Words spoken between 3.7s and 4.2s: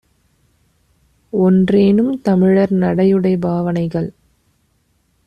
னைகள்